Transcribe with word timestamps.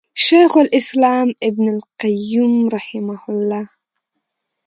شيخ 0.17 0.57
الإسلام 0.57 1.33
ابن 1.43 1.69
القيّم 1.77 2.67
رحمه 2.67 3.19
الله 3.29 3.69